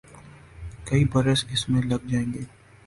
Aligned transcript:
کئی 0.87 1.03
برس 1.11 1.45
اس 1.53 1.67
میں 1.69 1.81
لگ 1.81 2.01
جائیں 2.07 2.33
گے۔ 2.33 2.43